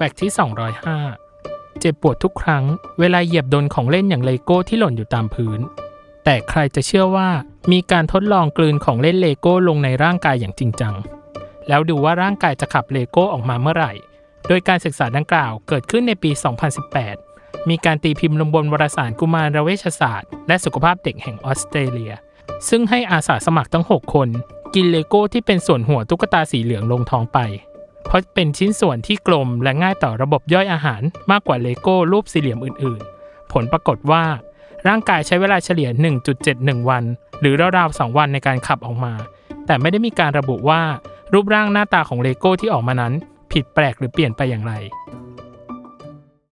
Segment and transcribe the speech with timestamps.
[0.00, 0.30] Fact ที่
[1.04, 2.64] 205 เจ็บปวดทุกครั้ง
[3.00, 5.60] เวลาเหยียบโดนของเล่นอย่างเลโก้ที่หล่นอยู่ตามพื้น
[6.24, 7.28] แต่ใครจะเชื่อว่า
[7.72, 10.94] มีการทดลองกลืนของเล่นเลโก้ลงในร่างกายอย่างจริงจัง
[11.68, 13.92] แล้วดูว่าร่างกายจะขับเลโก้ออกมาเมื่อไหร่
[14.48, 16.30] โดยการศึกษาดังกล่าวเกิดขึ้นในปี
[17.00, 22.12] 2018 มีการตีพิมพ์ลงบนวารสารกุมารเวชศาสตร์ และสุขภาพเด็กแห่งออสเตรเลีย
[22.68, 24.28] ซึ่งให้อาสาสมัครทั้ง 6 คน
[24.74, 27.38] กินเลโก้ที่เป็นส่วนหัวตุ๊กตาสีเหลืองลงท้องไป
[28.06, 34.24] เพราะเป็นชิ้นส่วนที่กลมและง่ายต่อระบบย่อยอาหารมากกว่าเลโก้รูปสี่เหลี่ยมอื่น ๆ ผลปรากฏว่า
[34.88, 35.88] ร่างกายใช้เวลาเฉลี่ย
[36.38, 37.04] 1.71 วัน
[37.40, 39.14] หรือราวๆ 2 วันในการขับออกมา
[39.66, 40.82] แต่ไม่ได้มีการระบุว่า
[41.32, 43.12] รูปร่างหน้าตาของเลโก้ที่ออกมานั้น
[43.52, 44.72] ผิดแปลกหรือเปลี่ยนไปอย่างไร